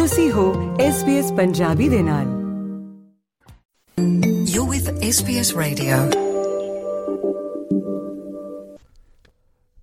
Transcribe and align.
ਤੁਸੀਂ 0.00 0.30
ਹੋ 0.32 0.52
SBS 0.82 1.34
ਪੰਜਾਬੀ 1.36 1.88
ਦੇ 1.88 2.02
ਨਾਲ 2.02 2.26
You're 4.52 4.68
with 4.70 4.86
SBS 5.08 5.50
Radio. 5.56 5.98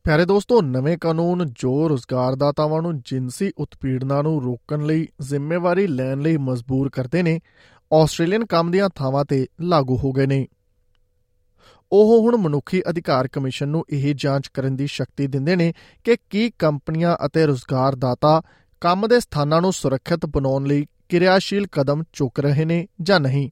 ਪਿਆਰੇ 0.06 0.26
ਦੋਸਤੋ 0.26 0.62
ਨਵੇਂ 0.62 0.98
ਕਾਨੂੰਨ 0.98 1.46
ਜੋ 1.56 1.90
ਰੁਜ਼ਗਾਰਦਾਤਾਵਾਂ 1.90 2.82
ਨੂੰ 2.82 2.98
ਜਿੰਸੀ 3.02 3.52
ਉਤਪੀੜਨਾਂ 3.58 4.24
ਨੂੰ 4.24 4.42
ਰੋਕਣ 4.42 4.86
ਲਈ 4.86 5.08
ਜ਼ਿੰਮੇਵਾਰੀ 5.22 5.88
ਲੈਣ 5.88 6.22
ਲਈ 6.22 6.38
ਮਜਬੂਰ 6.38 6.90
ਕਰਦੇ 6.90 7.24
ਨੇ 7.24 7.40
ਆਸਟ੍ਰੇਲੀਅਨ 7.92 8.46
ਕੰਮ 8.46 8.72
ਦੀਆਂ 8.72 8.90
ਥਾਵਾਂ 8.96 9.26
ਤੇ 9.26 9.48
ਲਾਗੂ 9.62 9.98
ਹੋ 9.98 10.12
ਗਏ 10.12 10.26
ਨੇ 10.26 10.46
ਉਹ 11.92 12.20
ਹੁਣ 12.22 12.38
ਮਨੁੱਖੀ 12.38 12.82
ਅਧਿਕਾਰ 12.90 13.28
ਕਮਿਸ਼ਨ 13.28 13.70
ਨੂੰ 13.70 13.86
ਇਹ 13.90 14.14
ਜਾਂਚ 14.16 14.48
ਕਰਨ 14.48 14.76
ਦੀ 14.76 14.88
ਸ਼ਕਤੀ 14.88 15.28
ਦਿੰਦੇ 15.28 15.56
ਨੇ 15.56 15.74
ਕਿ 16.04 16.18
ਕੀ 16.30 16.52
ਕੰਪਨੀਆਂ 16.60 17.18
ਅਤੇ 17.26 17.46
ਰੁਜ਼ਗਾਰਦਾਤਾ 17.46 18.42
ਕੰਮ 18.82 19.08
ਦੇ 19.08 19.20
ਸਥਾਨਾਂ 19.20 19.62
ਨੂੰ 19.62 19.74
ਸੁਰੱਖਿਅਤ 19.74 20.26
ਬਣਾਉਣ 20.26 20.66
ਲਈ 20.66 20.86
ਕਿਰਿਆਸ਼ੀਲ 21.10 21.68
ਕਦਮ 21.68 22.04
ਚੁੱਕ 22.14 22.40
ਰਹੇ 22.40 22.66
ਨੇ 22.66 22.88
ਜਾਂ 23.02 23.20
ਨਹੀਂ? 23.20 23.50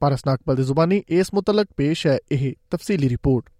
ਪਾਰਸ 0.00 0.20
ਨਾਕਪਲ 0.26 0.56
ਦੀ 0.56 0.62
ਜ਼ੁਬਾਨੀ 0.62 1.02
ਇਸ 1.08 1.34
ਮੁਤਲਕ 1.34 1.66
ਪੇਸ਼ 1.76 2.06
ਹੈ, 2.06 2.18
ਇਹ 2.32 2.52
ਤਫਸੀਲੀ 2.70 3.08
ਰਿਪੋਰਟ। 3.08 3.50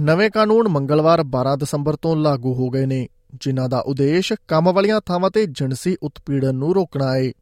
ਨਵੇਂ 0.00 0.30
ਕਾਨੂੰਨ 0.30 0.68
ਮੰਗਲਵਾਰ 0.68 1.22
12 1.22 1.56
ਦਸੰਬਰ 1.56 1.96
ਤੋਂ 1.96 2.16
ਲਾਗੂ 2.16 2.54
ਹੋ 2.54 2.70
ਗਏ 2.70 2.86
ਨੇ, 2.86 3.08
ਜਿਨ੍ਹਾਂ 3.40 3.68
ਦਾ 3.68 3.78
ਉਦੇਸ਼ 3.78 4.32
ਕੰਮ 4.48 4.72
ਵਾਲੀਆਂ 4.72 5.00
ਥਾਵਾਂ 5.00 5.30
ਤੇ 5.30 5.46
ਜਿਣਸੀ 5.46 5.96
ਉਤਪੀੜਨ 6.02 6.54
ਨੂੰ 6.54 6.74
ਰੋਕਣਾ 6.74 7.16
ਹੈ 7.16 7.32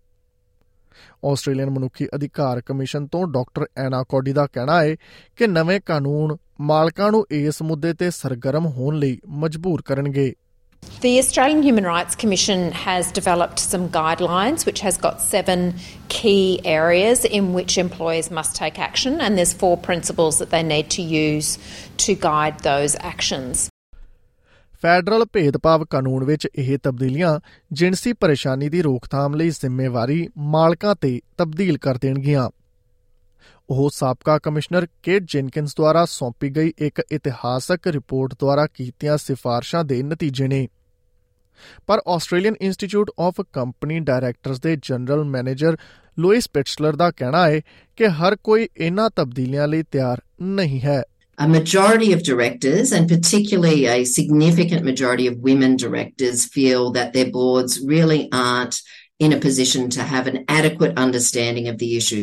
ਆਸਟ੍ਰੇਲੀਅਨ 1.24 1.70
ਮਨੁੱਖੀ 1.70 2.06
ਅਧਿਕਾਰ 2.14 2.60
ਕਮਿਸ਼ਨ 2.60 3.06
ਤੋਂ 3.06 3.26
ਡਾਕਟਰ 3.26 3.66
ਐਨਾ 3.76 4.02
ਕੋਡੀ 4.02 4.32
ਦਾ 4.32 4.46
ਕਹਿਣਾ 4.46 4.84
ਹੈ 4.84 4.96
ਕਿ 5.36 5.46
ਨਵੇਂ 5.46 5.80
ਕਾਨੂੰਨ 5.80 6.36
ਮਾਲਕਾਂ 6.58 7.10
ਨੂੰ 7.12 7.24
ਇਸ 7.30 7.62
ਮੁੱਦੇ 7.62 7.92
ਤੇ 7.94 8.10
ਸਰਗਰਮ 8.10 8.66
ਹੋਣ 8.66 8.98
ਲਈ 8.98 9.18
ਮਜਬੂਰ 9.42 9.82
ਕਰਨਗੇ 9.82 10.32
The 11.04 11.10
Australian 11.18 11.60
Human 11.62 11.86
Rights 11.86 12.16
Commission 12.20 12.60
has 12.78 13.08
developed 13.12 13.60
some 13.62 13.84
guidelines 13.88 14.64
which 14.68 14.80
has 14.80 14.96
got 14.98 15.20
seven 15.22 15.60
key 16.08 16.60
areas 16.72 17.24
in 17.38 17.48
which 17.56 17.76
employers 17.78 18.28
must 18.38 18.56
take 18.56 18.80
action 18.86 19.20
and 19.20 19.40
there's 19.40 19.54
four 19.62 19.72
principles 19.86 20.40
that 20.42 20.50
they 20.54 20.62
need 20.64 20.90
to 20.90 21.04
use 21.12 21.50
to 21.98 22.16
guide 22.26 22.64
those 22.68 22.96
actions. 23.12 23.68
Federal 24.82 25.24
ਭੇਦਭਾਵ 25.32 25.84
ਕਾਨੂੰਨ 25.90 26.24
ਵਿੱਚ 26.24 26.48
ਇਹ 26.54 26.76
ਤਬਦੀਲੀਆਂ 26.82 27.38
ਜਿਣਸੀ 27.72 28.12
ਪਰੇਸ਼ਾਨੀ 28.12 28.68
ਦੀ 28.68 28.82
ਰੋਕਥਾਮ 28.82 29.34
ਲਈ 29.34 29.50
ਜ਼ਿੰਮੇਵਾਰੀ 29.50 30.26
ਮਾਲਕਾਂ 30.54 30.94
ਤੇ 31.00 31.20
ਤਬਦੀਲ 31.38 31.78
ਕਰ 31.78 31.98
ਦੇਣਗੀਆਂ 31.98 32.48
ਉਹ 33.68 33.88
ਸਾਬਕਾ 33.90 34.38
ਕਮਿਸ਼ਨਰ 34.38 34.86
ਕੇਟ 35.02 35.24
ਜੈਨਕਿੰਸ 35.32 35.74
ਦੁਆਰਾ 35.76 36.04
ਸੌਂਪੀ 36.04 36.48
ਗਈ 36.56 36.72
ਇੱਕ 36.78 37.00
ਇਤਿਹਾਸਕ 37.12 37.86
ਰਿਪੋਰਟ 37.86 38.34
ਦੁਆਰਾ 38.40 38.66
ਕੀਤੀਆਂ 38.74 39.16
ਸਿਫਾਰਸ਼ਾਂ 39.18 39.84
ਦੇ 39.84 40.02
ਨਤੀਜੇ 40.02 40.48
ਨੇ 40.48 40.66
ਪਰ 41.86 42.00
Australian 42.08 42.54
Institute 42.60 43.10
of 43.20 43.40
Company 43.52 43.98
Directors 44.00 44.60
ਦੇ 44.60 44.76
ਜਨਰਲ 44.82 45.24
ਮੈਨੇਜਰ 45.24 45.76
ਲੂਇਸ 46.18 46.48
ਪਿਟਸਲਰ 46.54 46.96
ਦਾ 46.96 47.10
ਕਹਿਣਾ 47.10 47.46
ਹੈ 47.48 47.60
ਕਿ 47.98 48.08
ਹਰ 48.10 48.36
ਕੋਈ 48.44 48.68
ਇਹਨਾਂ 48.76 49.08
ਤਬਦੀਲੀਆਂ 49.16 49.68
ਲਈ 49.68 49.82
ਤਿਆਰ 49.92 50.20
ਨਹੀਂ 50.42 50.80
ਹੈ 50.80 51.02
a 51.38 51.46
majority 51.48 52.08
of 52.12 52.22
directors, 52.22 52.90
and 52.92 53.08
particularly 53.08 53.86
a 53.86 54.04
significant 54.06 54.84
majority 54.84 55.26
of 55.26 55.38
women 55.38 55.76
directors, 55.76 56.44
feel 56.46 56.90
that 56.92 57.14
their 57.14 57.30
boards 57.30 57.78
really 57.84 58.18
aren't 58.32 58.80
in 59.20 59.32
a 59.32 59.38
position 59.38 59.88
to 59.90 60.02
have 60.04 60.26
an 60.26 60.44
adequate 60.48 60.98
understanding 60.98 61.68
of 61.68 61.78
the 61.78 61.90
issue. 61.96 62.22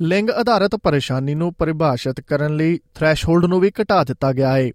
ਲਿੰਗ 0.00 0.30
ਆਧਾਰਿਤ 0.30 0.76
ਪਰੇਸ਼ਾਨੀ 0.76 1.34
ਨੂੰ 1.34 1.54
ਪਰਿਭਾਸ਼ਿਤ 1.54 2.20
ਕਰਨ 2.20 2.56
ਲਈ 2.56 2.78
ਥ੍ਰੈਸ਼ਹੋਲਡ 2.94 3.44
ਨੂੰ 3.44 3.60
ਵੀ 3.60 3.70
ਘਟਾ 3.82 4.04
ਦਿੱਤਾ 4.04 4.32
ਗਿਆ 4.32 4.56
ਹੈ 4.56 4.70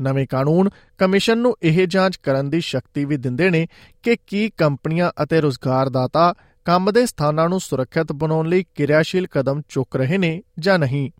ਨਵੇਂ 0.00 0.26
ਕਾਨੂੰਨ 0.26 0.70
ਕਮਿਸ਼ਨ 0.98 1.38
ਨੂੰ 1.38 1.56
ਇਹ 1.62 1.86
ਜਾਂਚ 1.86 2.16
ਕਰਨ 2.16 2.50
ਦੀ 2.50 2.60
ਸ਼ਕਤੀ 2.60 3.04
ਵੀ 3.04 3.16
ਦਿੰਦੇ 3.16 3.50
ਨੇ 3.50 3.66
ਕਿ 4.02 4.16
ਕੀ 4.26 4.50
ਕੰਪਨੀਆਂ 4.50 5.10
ਅਤੇ 5.22 5.40
ਰੁਜ਼ਗਾਰਦਾਤਾ 5.40 6.34
ਕੰਮ 6.64 6.92
ਦੇ 6.92 7.06
ਸਥਾਨਾਂ 7.06 7.48
ਨੂੰ 7.48 7.60
ਸੁਰੱਖਿਅਤ 7.60 8.12
ਬਣਾਉਣ 8.12 8.48
ਲਈ 8.48 8.64
ਕਿਰਿਆਸ਼ੀਲ 8.74 9.26
ਕਦਮ 9.26 9.62
ਚੁੱਕ 9.68 9.96
ਰਹੇ 9.96 10.18
ਨੇ 10.18 10.42
ਜਾਂ 10.58 10.78
ਨਹੀਂ। 10.78 11.10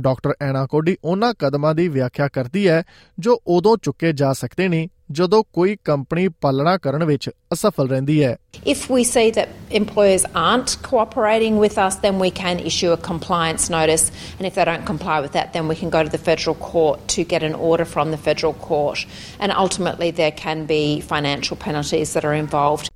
ਡਾਕਟਰ 0.00 0.34
ਐਨਾ 0.42 0.66
ਕੋਡੀ 0.66 0.96
ਉਹਨਾਂ 1.04 1.32
ਕਦਮਾਂ 1.38 1.74
ਦੀ 1.74 1.88
ਵਿਆਖਿਆ 1.88 2.28
ਕਰਦੀ 2.28 2.68
ਹੈ 2.68 2.82
ਜੋ 3.18 3.40
ਉਦੋਂ 3.56 3.76
ਚੁੱਕੇ 3.82 4.12
ਜਾ 4.12 4.32
ਸਕਦੇ 4.32 4.68
ਨੇ 4.68 4.88
ਜਦੋਂ 5.12 5.42
ਕੋਈ 5.52 5.76
ਕੰਪਨੀ 5.84 6.26
ਪਾਲਣਾ 6.40 6.76
ਕਰਨ 6.78 7.04
ਵਿੱਚ 7.04 7.30
ਅਸਫਲ 7.52 7.88
ਰਹਿੰਦੀ 7.88 8.22
ਹੈ 8.24 8.36
If 8.72 8.82
we 8.94 9.02
see 9.10 9.30
that 9.36 9.48
employers 9.78 10.26
aren't 10.42 10.74
cooperating 10.88 11.58
with 11.62 11.78
us, 11.84 11.96
then 12.04 12.20
we 12.24 12.30
can 12.40 12.62
issue 12.70 12.92
a 12.92 12.98
compliance 13.08 13.66
notice. 13.74 14.04
And 14.36 14.48
if 14.50 14.58
they 14.58 14.66
don't 14.70 14.86
comply 14.92 15.18
with 15.26 15.32
that, 15.38 15.52
then 15.56 15.72
we 15.72 15.78
can 15.82 15.92
go 15.96 16.04
to 16.08 16.14
the 16.16 16.22
federal 16.28 16.56
court 16.68 17.06
to 17.16 17.26
get 17.34 17.48
an 17.50 17.58
order 17.70 17.88
from 17.96 18.14
the 18.16 18.20
federal 18.28 18.54
court. 18.68 19.06
And 19.40 19.58
ultimately, 19.64 20.12
there 20.22 20.36
can 20.44 20.66
be 20.66 20.82
financial 21.14 21.60
penalties 21.66 22.14
that 22.14 22.30
are 22.32 22.38
involved. 22.44 22.89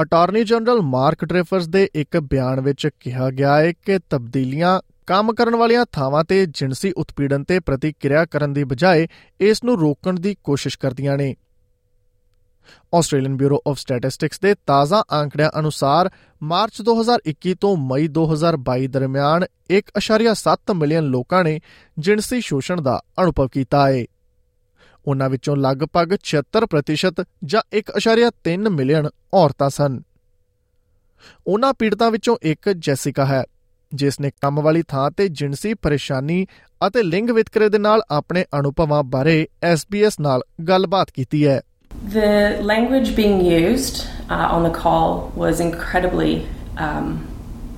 Attorney 0.00 0.44
general 0.44 0.80
Mark 0.82 1.24
Dreyfus 1.24 1.68
ਦੇ 1.68 1.88
ਇੱਕ 1.94 2.16
ਬਿਆਨ 2.20 2.60
ਵਿੱਚ 2.60 2.88
ਕਿਹਾ 3.00 3.30
ਗਿਆ 3.30 3.56
ਹੈ 3.56 3.72
ਕਿ 3.72 3.98
ਤਬਦੀਲੀਆਂ 4.10 4.80
ਕੰਮ 5.06 5.32
ਕਰਨ 5.32 5.56
ਵਾਲੀਆਂ 5.56 5.86
ਥਾਵਾਂ 5.92 6.24
ਤੇ 6.24 6.46
ਜਿਣਸੀ 6.46 6.92
ਉਤਪੀੜਨ 6.92 7.44
ਤੇ 7.44 7.60
ਪ੍ਰਤੀਕਿਰਿਆ 7.60 8.24
ਕਰਨ 8.24 8.52
ਦੀ 8.52 8.64
ਬਜਾਏ 8.64 9.08
ਇਸ 9.40 9.64
ਨੂੰ 9.64 9.80
ਰੋਕਣ 9.80 10.20
ਦੀ 10.20 10.36
ਕੋਸ਼ਿਸ਼ 10.44 10.78
ਕਰਦੀਆਂ 10.78 11.16
ਨੇ। 11.16 11.34
ਆਸਟ੍ਰੇਲੀਅਨ 12.94 13.36
ਬਿਊਰੋ 13.36 13.62
ਆਫ 13.68 13.78
ਸਟੈਟਿਸਟਿਕਸ 13.78 14.40
ਦੇ 14.40 14.54
ਤਾਜ਼ਾ 14.54 15.02
ਅੰਕੜਿਆਂ 15.12 15.50
ਅਨੁਸਾਰ 15.58 16.10
ਮਾਰਚ 16.42 16.82
2021 16.82 17.54
ਤੋਂ 17.60 17.76
ਮਈ 17.76 18.08
2022 18.08 18.86
ਦਰਮਿਆਨ 18.86 19.44
1.7 19.70 20.74
ਮਿਲੀਅਨ 20.74 21.04
ਲੋਕਾਂ 21.04 21.44
ਨੇ 21.44 21.60
ਜਿਣਸੀ 21.98 22.40
ਸ਼ੋਸ਼ਣ 22.40 22.80
ਦਾ 22.80 23.00
ਅਨੁਭਵ 23.22 23.48
ਕੀਤਾ 23.48 23.88
ਹੈ। 23.88 24.04
ਉਹਨਾਂ 25.06 25.28
ਵਿੱਚੋਂ 25.30 25.56
ਲਗਭਗ 25.56 26.14
76% 26.30 27.24
ਜਾਂ 27.44 27.62
1.3 27.78 28.68
ਮਿਲੀਅਨ 28.70 29.08
ਔਰਤਾਂ 29.34 29.70
ਸਨ 29.70 30.00
ਉਹਨਾਂ 31.46 31.72
ਪੀੜਤਾਂ 31.78 32.10
ਵਿੱਚੋਂ 32.10 32.36
ਇੱਕ 32.42 32.68
ਜੈਸਿਕਾ 32.88 33.24
ਹੈ 33.24 33.42
ਜਿਸ 33.92 34.20
ਨੇ 34.20 34.30
ਕੰਮ 34.42 34.60
ਵਾਲੀ 34.60 34.82
ਥਾਂ 34.88 35.10
ਤੇ 35.10 35.28
ਜਿਣਸੀ 35.28 35.74
ਪਰੇਸ਼ਾਨੀ 35.74 36.46
ਅਤੇ 36.86 37.02
ਲਿੰਗ 37.02 37.30
ਵਿਤਕਰੇ 37.30 37.68
ਦੇ 37.68 37.78
ਨਾਲ 37.78 38.02
ਆਪਣੇ 38.10 38.44
ਅਨੁਭਵਾਂ 38.58 39.02
ਬਾਰੇ 39.14 39.36
SBS 39.72 40.20
ਨਾਲ 40.20 40.42
ਗੱਲਬਾਤ 40.68 41.10
ਕੀਤੀ 41.10 41.46
ਹੈ 41.46 41.60
The 42.12 42.28
language 42.68 43.10
being 43.16 43.36
used 43.46 43.98
uh, 44.28 44.54
on 44.54 44.64
the 44.66 44.70
call 44.76 45.12
was 45.42 45.60
incredibly 45.64 46.30
um, 46.84 47.10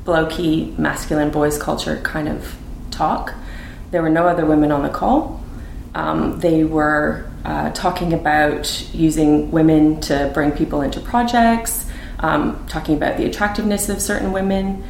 blokey, 0.06 0.52
masculine 0.78 1.32
boys 1.34 1.58
culture 1.64 1.96
kind 2.12 2.30
of 2.34 2.52
talk. 2.90 3.32
There 3.90 4.02
were 4.02 4.14
no 4.14 4.24
other 4.28 4.46
women 4.52 4.72
on 4.76 4.86
the 4.86 4.92
call. 5.00 5.18
Um, 5.95 6.39
they 6.39 6.63
were 6.63 7.29
uh, 7.45 7.71
talking 7.71 8.13
about 8.13 8.93
using 8.93 9.51
women 9.51 9.99
to 10.01 10.31
bring 10.33 10.51
people 10.51 10.81
into 10.81 10.99
projects, 10.99 11.85
um, 12.19 12.65
talking 12.67 12.95
about 12.95 13.17
the 13.17 13.25
attractiveness 13.25 13.89
of 13.89 14.01
certain 14.01 14.31
women. 14.31 14.83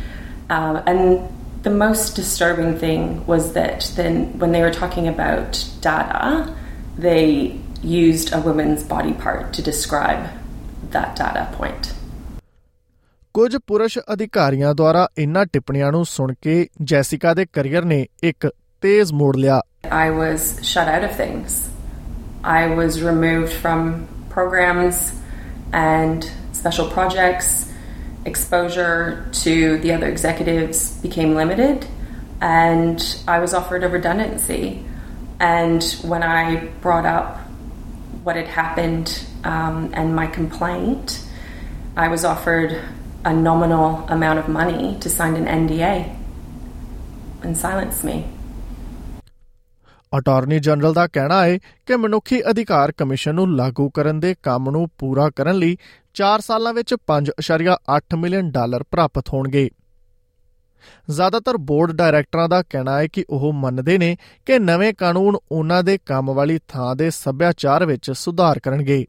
Uh, 0.49 0.81
and 0.85 1.29
the 1.63 1.69
most 1.69 2.15
disturbing 2.15 2.77
thing 2.77 3.25
was 3.27 3.53
that 3.53 3.91
then 3.95 4.37
when 4.39 4.51
they 4.51 4.61
were 4.61 4.71
talking 4.71 5.07
about 5.07 5.63
data, 5.81 6.53
they 6.97 7.59
used 7.81 8.33
a 8.33 8.41
woman's 8.41 8.83
body 8.83 9.13
part 9.13 9.53
to 9.53 9.61
describe 9.61 10.27
that 10.91 11.15
data 11.15 11.47
point. 11.57 11.93
ਕੁਝ 13.33 13.57
ਪੁਰਸ਼ 13.67 13.97
ਅਧਿਕਾਰੀਆਂ 14.13 14.73
ਦੁਆਰਾ 14.75 15.07
ਇਨ੍ਹਾਂ 15.17 15.45
ਟਿੱਪਣੀਆਂ 15.45 15.91
ਨੂੰ 15.91 16.05
ਸੁਣ 16.05 16.33
ਕੇ 16.41 16.67
Jessica 16.83 17.33
ਦੇ 17.33 17.45
career 17.53 17.85
ਨੇ 17.85 18.05
ਇੱਕ 18.23 18.49
ਤੇਜ਼ 18.83 19.13
ਮੋੜ 19.21 19.35
ਲਿਆ 19.37 19.61
I 19.91 20.07
was 20.11 20.41
shut 20.69 20.87
out 20.93 21.03
of 21.07 21.11
things. 21.19 21.53
I 22.43 22.67
was 22.79 23.01
removed 23.01 23.53
from 23.61 23.81
programs 24.29 24.97
and 25.71 26.29
special 26.51 26.87
projects. 26.95 27.49
Exposure 28.25 29.29
to 29.43 29.53
the 29.83 29.93
other 29.93 30.07
executives 30.07 30.79
became 31.05 31.33
limited, 31.35 31.87
and 32.41 32.99
I 33.27 33.39
was 33.39 33.53
offered 33.53 33.83
a 33.83 33.89
redundancy. 33.89 34.85
And 35.39 35.83
when 36.11 36.21
I 36.21 36.43
brought 36.81 37.05
up 37.05 37.37
what 38.23 38.35
had 38.35 38.47
happened 38.47 39.25
um, 39.43 39.91
and 39.93 40.15
my 40.15 40.27
complaint, 40.27 41.25
I 41.95 42.09
was 42.09 42.25
offered 42.25 42.81
a 43.25 43.33
nominal 43.33 44.05
amount 44.07 44.39
of 44.39 44.47
money 44.47 44.97
to 44.99 45.09
sign 45.09 45.35
an 45.35 45.45
NDA 45.45 46.15
and 47.43 47.57
silence 47.57 48.03
me. 48.03 48.27
Attorney 50.18 50.58
general 50.58 50.92
ਦਾ 50.92 51.06
ਕਹਿਣਾ 51.06 51.44
ਹੈ 51.44 51.58
ਕਿ 51.58 51.96
ਮਨੁੱਖੀ 51.96 52.40
ਅਧਿਕਾਰ 52.50 52.92
commission 52.92 53.34
ਨੂੰ 53.34 53.56
ਲਾਗੂ 53.56 53.90
ਕਰਨ 53.90 54.20
ਦੇ 54.20 54.34
ਕੰਮ 54.42 54.70
ਨੂੰ 54.70 54.88
ਪੂਰਾ 54.98 55.30
ਕਰਨ 55.30 55.56
ਲਈ 55.56 55.76
4 56.14 56.40
ਸਾਲਾਂ 56.40 56.74
ਵਿੱਚ 56.74 56.94
5.8 57.06 58.18
ਮਿਲੀਅਨ 58.18 58.50
ਡਾਲਰ 58.50 58.82
ਪ੍ਰਾਪਤ 58.82 59.28
ਹੋਣਗੇ। 59.28 59.70
ਜ਼ਿਆਦਾਤਰ 61.10 61.56
ਬੋਰਡ 61.56 61.92
ਡਾਇਰੈਕਟਰਾਂ 61.92 62.48
ਦਾ 62.48 62.62
ਕਹਿਣਾ 62.62 62.98
ਹੈ 62.98 63.06
ਕਿ 63.06 63.24
ਉਹ 63.30 63.52
ਮੰਨਦੇ 63.52 63.98
ਨੇ 63.98 64.16
ਕਿ 64.46 64.58
ਨਵੇਂ 64.58 64.94
ਕਾਨੂੰਨ 64.94 65.36
ਉਹਨਾਂ 65.52 65.82
ਦੇ 65.82 65.98
ਕੰਮ 66.06 66.32
ਵਾਲੀ 66.32 66.58
ਥਾਂ 66.68 66.96
ਦੇ 66.96 67.10
ਸੱਭਿਆਚਾਰ 67.10 67.86
ਵਿੱਚ 67.86 68.10
ਸੁਧਾਰ 68.10 68.58
ਕਰਨਗੇ। 68.58 69.06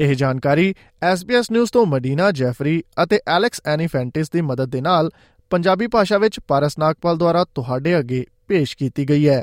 ਇਹ 0.00 0.14
ਜਾਣਕਾਰੀ 0.14 0.74
SBS 1.12 1.44
ਨਿਊਜ਼ 1.52 1.70
ਤੋਂ 1.72 1.86
ਮਦੀਨਾ 1.86 2.30
ਜੈਫਰੀ 2.30 2.82
ਅਤੇ 3.02 3.20
ਐਲੈਕਸ 3.28 3.60
ਐਨੀਫੈਂਟਿਸ 3.66 4.30
ਦੀ 4.30 4.40
ਮਦਦ 4.40 4.70
ਦੇ 4.70 4.80
ਨਾਲ 4.80 5.10
ਪੰਜਾਬੀ 5.50 5.86
ਭਾਸ਼ਾ 5.86 6.18
ਵਿੱਚ 6.18 6.40
ਪਾਰਸ 6.40 6.78
ਨਾਗਪਾਲ 6.78 7.16
ਦੁਆਰਾ 7.16 7.44
ਤੁਹਾਡੇ 7.44 7.98
ਅੱਗੇ 7.98 8.24
ਪੇਸ਼ 8.48 8.76
ਕੀਤੀ 8.76 9.08
ਗਈ 9.08 9.28
ਹੈ। 9.28 9.42